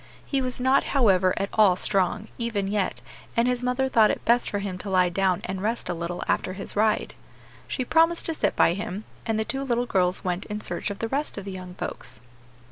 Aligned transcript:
He 0.25 0.41
was 0.41 0.59
not, 0.59 0.83
however, 0.97 1.31
at 1.37 1.49
all 1.53 1.75
strong, 1.75 2.27
even 2.39 2.67
yet, 2.67 3.01
and 3.37 3.47
his 3.47 3.61
mother 3.61 3.87
thought 3.87 4.09
it 4.09 4.25
best 4.25 4.49
for 4.49 4.57
him 4.57 4.79
to 4.79 4.89
lie 4.89 5.09
down 5.09 5.41
and 5.45 5.61
rest 5.61 5.89
a 5.89 5.93
little 5.93 6.23
after 6.27 6.53
his 6.53 6.75
ride. 6.75 7.13
She 7.67 7.85
promised 7.85 8.25
to 8.25 8.33
sit 8.33 8.55
by 8.55 8.73
him, 8.73 9.03
and 9.27 9.37
the 9.37 9.45
two 9.45 9.61
little 9.63 9.85
girls 9.85 10.23
went 10.23 10.45
in 10.45 10.59
search 10.59 10.89
of 10.89 10.97
the 10.97 11.07
rest 11.09 11.37
of 11.37 11.45
the 11.45 11.51
young 11.51 11.75
folks. 11.75 12.21